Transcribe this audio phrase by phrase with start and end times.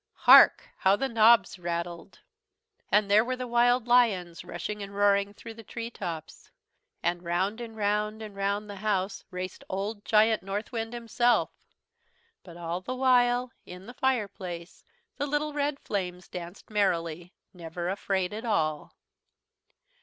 [0.25, 0.67] Hark!
[0.77, 2.21] How the knobs rattled!
[2.91, 6.49] And there were the wild lions, rushing and roaring through the tree tops.
[7.03, 11.51] And round and round and round the house raced old Giant Northwind himself.
[12.41, 14.83] But all the while, in the fireplace
[15.17, 18.95] the little red flames danced merrily, never afraid at all.